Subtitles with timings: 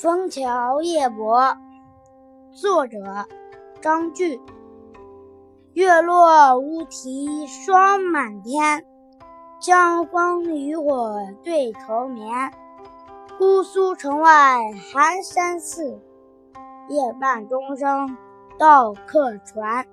[0.00, 1.56] 枫桥夜泊
[2.52, 3.26] 作者
[3.80, 4.40] 张炬，
[5.72, 8.86] 月落乌啼霜满天，
[9.60, 12.52] 江枫渔火对愁眠，
[13.38, 14.60] 姑苏城外
[14.92, 16.00] 寒山寺，
[16.88, 18.16] 夜半钟声
[18.56, 19.84] 到客船。